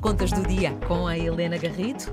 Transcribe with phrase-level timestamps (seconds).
[0.00, 2.04] Contas do dia com a Helena Garrido.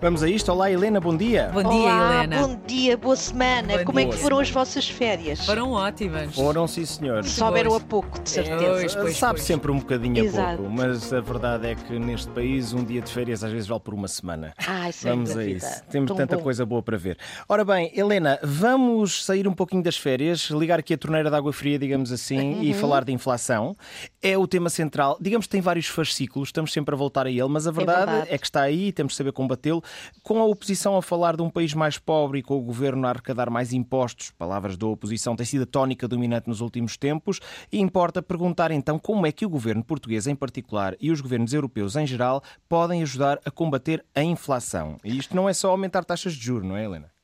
[0.00, 0.52] Vamos a isto.
[0.52, 1.50] Olá, Helena, bom dia.
[1.52, 2.46] Bom dia, Olá, Helena.
[2.46, 3.78] bom dia, boa semana.
[3.78, 4.12] Bom Como é dia.
[4.12, 5.44] que foram as vossas férias?
[5.44, 6.32] Foram ótimas.
[6.36, 7.24] Foram, sim, senhor.
[7.24, 8.64] Souberam a pouco, de certeza.
[8.64, 9.42] Pois, pois, Sabe pois.
[9.42, 10.58] sempre um bocadinho a Exato.
[10.58, 13.80] pouco, mas a verdade é que neste país um dia de férias às vezes vale
[13.80, 14.54] por uma semana.
[14.64, 15.82] Ai, sem Vamos a isso.
[15.90, 16.44] Temos Tão tanta bom.
[16.44, 17.18] coisa boa para ver.
[17.48, 21.52] Ora bem, Helena, vamos sair um pouquinho das férias, ligar aqui a torneira de água
[21.52, 22.62] fria, digamos assim, Uhum.
[22.62, 23.74] e falar de inflação.
[24.20, 25.16] É o tema central.
[25.20, 28.14] Digamos que tem vários fascículos, estamos sempre a voltar a ele, mas a verdade é,
[28.16, 28.38] verdade.
[28.38, 29.82] que está aí e temos de saber combatê-lo.
[30.22, 33.10] Com a oposição a falar de um país mais pobre e com o governo a
[33.10, 37.38] arrecadar mais impostos, palavras da oposição, tem sido a tónica dominante nos últimos tempos,
[37.70, 41.52] e importa perguntar então como é que o governo português em particular e os governos
[41.52, 44.96] europeus em geral podem ajudar a combater a inflação.
[45.04, 47.17] E isto não é só aumentar taxas de juros, não é, Helena?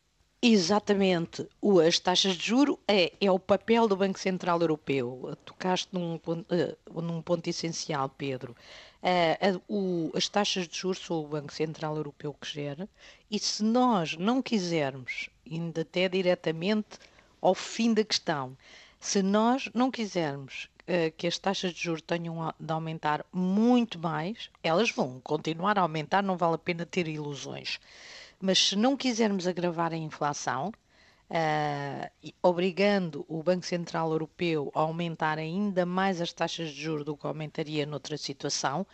[0.47, 1.49] Exatamente.
[1.61, 5.35] O- As taxas de juro é, é o papel do Banco Central Europeu.
[5.45, 6.21] Tocaste num,
[6.51, 8.55] eh, num ponto essencial, Pedro.
[9.03, 12.87] A- o- as taxas de juros são o Banco Central Europeu que gera
[13.31, 16.99] e se nós não quisermos, indo até diretamente
[17.41, 18.55] ao fim da questão,
[19.01, 24.51] se nós não quisermos eh, que as taxas de juros tenham de aumentar muito mais,
[24.63, 27.81] elas vão continuar a aumentar, não vale a pena ter ilusões.
[28.47, 30.71] Mas se não quisermos agravar a inflação,
[32.23, 37.17] e obrigando o Banco Central Europeu a aumentar ainda mais as taxas de juros do
[37.17, 38.87] que aumentaria noutra situação,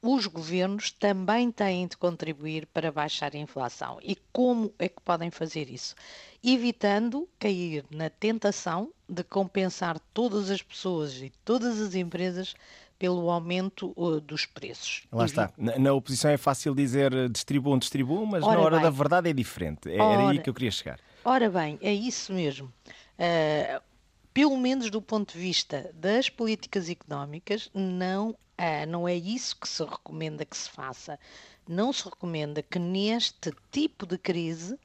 [0.00, 3.98] os governos também têm de contribuir para baixar a inflação.
[4.02, 5.94] E como é que podem fazer isso?
[6.42, 12.54] Evitando cair na tentação de compensar todas as pessoas e todas as empresas
[12.98, 15.02] pelo aumento uh, dos preços.
[15.12, 15.52] Lá está.
[15.56, 18.84] Na, na oposição é fácil dizer eh, distribuam, distribuam, mas Ora na hora bem.
[18.84, 19.88] da verdade é diferente.
[19.88, 20.38] É- Era aí Ora.
[20.38, 20.98] que eu queria chegar.
[21.24, 22.72] Ora bem, é isso mesmo.
[23.18, 23.80] Ah,
[24.34, 29.68] pelo menos do ponto de vista das políticas económicas, não, ah, não é isso que
[29.68, 31.18] se recomenda que se faça.
[31.68, 34.78] Não se recomenda que neste tipo de crise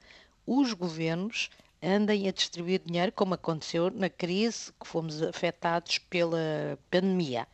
[0.46, 1.50] os governos
[1.82, 7.48] andem a distribuir dinheiro, como aconteceu na crise que fomos afetados pela pandemia.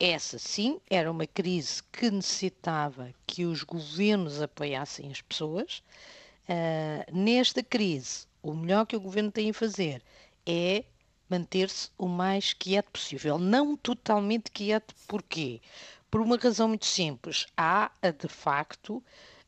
[0.00, 5.82] Essa sim era uma crise que necessitava que os governos apoiassem as pessoas.
[6.48, 10.00] Ah, nesta crise, o melhor que o governo tem a fazer
[10.46, 10.84] é
[11.28, 13.38] manter-se o mais quieto possível.
[13.38, 15.60] Não totalmente quieto, porquê?
[16.08, 17.46] Por uma razão muito simples.
[17.56, 19.02] Há, de facto,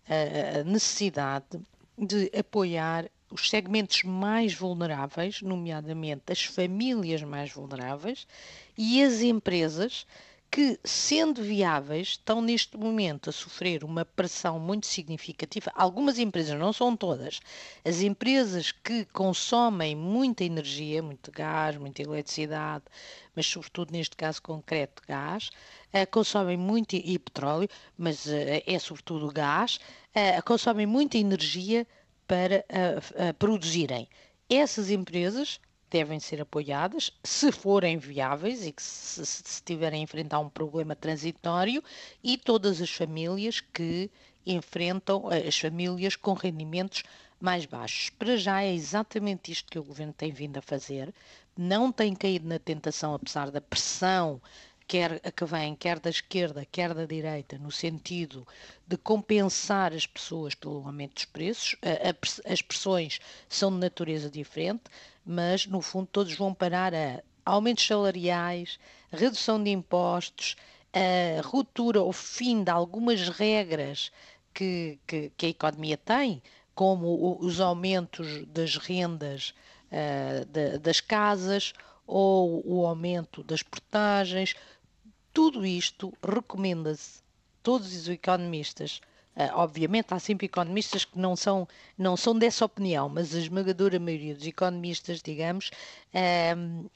[0.08, 1.60] a necessidade
[1.96, 8.26] de apoiar os segmentos mais vulneráveis, nomeadamente as famílias mais vulneráveis
[8.76, 10.04] e as empresas
[10.50, 15.70] que, sendo viáveis, estão neste momento a sofrer uma pressão muito significativa.
[15.74, 17.40] Algumas empresas, não são todas,
[17.84, 22.84] as empresas que consomem muita energia, muito gás, muita eletricidade,
[23.34, 25.50] mas sobretudo neste caso concreto gás,
[25.92, 29.78] eh, consomem muito e petróleo, mas eh, é sobretudo gás,
[30.12, 31.86] eh, consomem muita energia
[32.26, 32.64] para
[33.38, 34.08] produzirem.
[34.48, 35.60] Essas empresas
[35.90, 40.94] devem ser apoiadas se forem viáveis e que se, se tiverem a enfrentar um problema
[40.94, 41.82] transitório
[42.22, 44.10] e todas as famílias que
[44.46, 47.02] enfrentam eh, as famílias com rendimentos
[47.40, 48.10] mais baixos.
[48.10, 51.12] Para já é exatamente isto que o governo tem vindo a fazer.
[51.56, 54.40] Não tem caído na tentação, apesar da pressão
[54.90, 58.44] quer a que vem, quer da esquerda, quer da direita, no sentido
[58.88, 61.76] de compensar as pessoas pelo aumento dos preços.
[62.44, 64.82] As pressões são de natureza diferente,
[65.24, 68.80] mas no fundo todos vão parar a aumentos salariais,
[69.12, 70.56] redução de impostos,
[70.92, 74.10] a ruptura ou fim de algumas regras
[74.52, 76.42] que, que- que a economia tem,
[76.74, 79.54] como os aumentos das rendas
[79.92, 81.72] ah, da- das casas
[82.08, 84.54] ou o aumento das portagens,
[85.32, 87.20] tudo isto recomenda-se,
[87.62, 89.00] todos os economistas,
[89.36, 93.98] ah, obviamente há sempre economistas que não são, não são dessa opinião, mas a esmagadora
[93.98, 95.70] maioria dos economistas, digamos,
[96.14, 96.88] ah,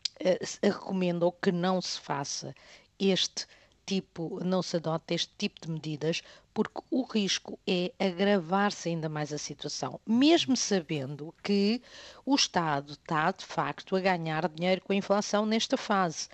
[0.63, 2.55] recomendam que não se faça
[2.99, 3.47] este
[3.87, 9.33] tipo, não se adota este tipo de medidas, porque o risco é agravar-se ainda mais
[9.33, 11.83] a situação, mesmo sabendo que
[12.25, 16.29] o Estado está de facto a ganhar dinheiro com a inflação nesta fase.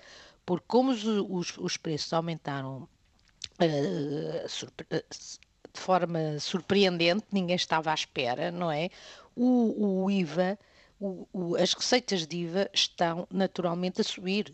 [0.51, 2.85] Porque como os, os- os preços aumentaram
[3.59, 4.45] eh,
[5.73, 8.89] de forma surpreendente, ninguém estava à espera, não é?
[9.33, 10.59] O, o IVA,
[10.99, 14.53] o- o- as receitas de IVA estão naturalmente a subir.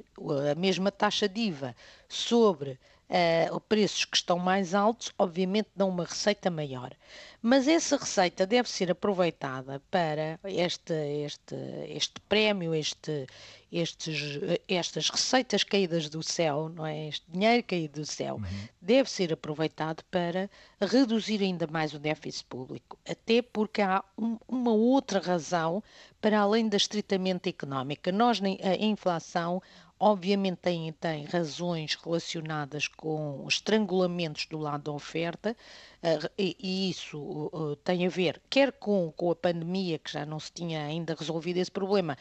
[0.51, 1.75] A mesma taxa de IVA
[2.07, 2.79] sobre
[3.09, 6.94] eh, preços que estão mais altos, obviamente dão uma receita maior.
[7.41, 10.94] Mas essa receita deve ser aproveitada para este,
[11.25, 11.55] este,
[11.88, 13.25] este prémio, este,
[13.72, 17.08] estes, estas receitas caídas do céu, não é?
[17.08, 18.68] Este dinheiro caído do céu, uhum.
[18.81, 20.50] deve ser aproveitado para
[20.80, 25.84] reduzir ainda mais o déficit público, até porque há um, uma outra razão
[26.22, 28.12] para além da estritamente económica.
[28.12, 29.62] Nós, a inflação,
[30.00, 35.56] obviamente tem, tem razões relacionadas com estrangulamentos do lado da oferta,
[36.04, 40.40] uh, e, isso uh, tem a ver quer com, com a pandemia, que já não
[40.40, 42.18] se tinha ainda resolvido esse problema,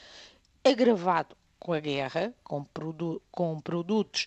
[0.67, 4.27] agravado com a guerra, com, produ com produtos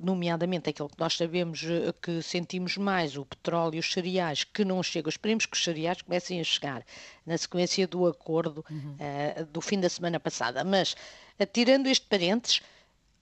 [0.00, 4.64] nomeadamente aquilo que nós sabemos eh, que sentimos mais, o petróleo e os cereais, que
[4.64, 5.08] não chegam.
[5.08, 6.84] Esperemos que os cereais comecem a chegar
[7.26, 8.96] na sequência do acordo uhum.
[9.00, 10.64] uh, do fim da semana passada.
[10.64, 10.94] Mas,
[11.40, 12.62] uh, tirando este parênteses,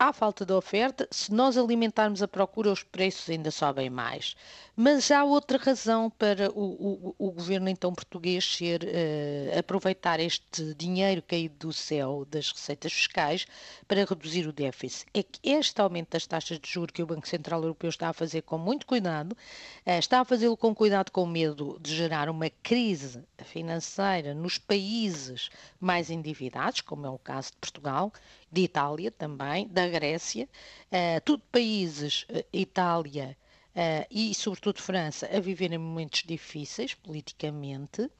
[0.02, 4.34] há falta de oferta, se nós alimentarmos a procura, os preços ainda sobem mais.
[4.74, 10.74] Mas há outra razão para o, o, o governo então português ser, uh, aproveitar este
[10.74, 13.46] dinheiro caído do céu das receitas fiscais
[13.86, 15.06] para reduzir o déficit.
[15.14, 18.12] É que este aumento das taxas de juros que o Banco Central Europeu está a
[18.12, 22.50] fazer com muito cuidado, uh, está a fazê-lo com cuidado com medo de gerar uma
[22.50, 28.12] crise financeira nos países mais endividados, como é o caso de Portugal,
[28.52, 30.46] de Itália também, da Grécia,
[30.90, 33.36] uh, tudo países, uh, Itália
[33.70, 38.10] uh, e sobretudo França, a viverem momentos difíceis politicamente,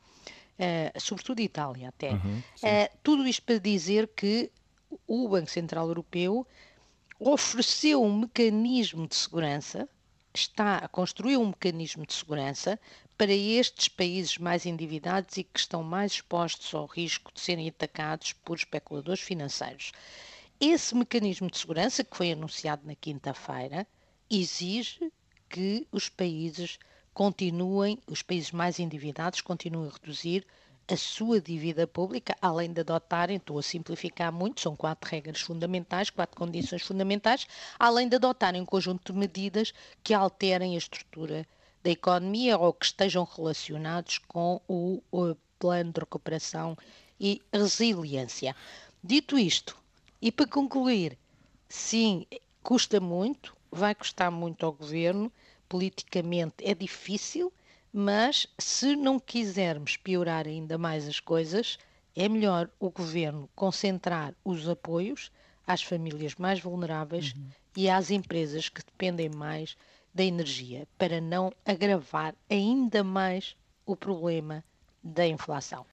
[1.01, 2.11] sobretudo Itália até.
[2.13, 2.43] Uhum,
[3.03, 4.49] tudo isto para dizer que
[5.09, 6.47] o Banco Central Europeu
[7.19, 9.89] ofereceu um mecanismo de segurança,
[10.35, 12.79] está a construir um mecanismo de segurança
[13.17, 18.33] para estes países mais endividados e que estão mais expostos ao risco de serem atacados
[18.33, 19.93] por especuladores financeiros.
[20.59, 23.87] Esse mecanismo de segurança, que foi anunciado na quinta-feira,
[24.31, 25.13] exige
[25.49, 26.79] que os países
[27.13, 30.47] continuem, os países mais endividados continuem a reduzir
[30.89, 36.11] a sua dívida pública, além de adotarem, estou a simplificar muito, são quatro regras fundamentais,
[36.11, 37.47] quatro condições fundamentais,
[37.79, 41.47] além de adotarem um conjunto de medidas que alterem a estrutura
[41.83, 46.77] da economia ou que estejam relacionados com o, o plano de recuperação
[47.19, 48.55] e resiliência.
[49.03, 49.77] Dito isto,
[50.21, 51.19] e para concluir,
[51.69, 52.27] sim,
[52.63, 55.33] custa muito, vai custar muito ao governo,
[55.69, 57.53] politicamente é difícil,
[57.93, 61.79] mas se não quisermos piorar ainda mais as coisas,
[62.17, 65.31] é melhor o governo concentrar os apoios
[65.67, 67.49] às famílias mais vulneráveis uhum.
[67.77, 69.77] e às empresas que dependem mais
[70.15, 74.65] da energia para não agravar ainda mais o problema
[75.03, 75.85] da inflação.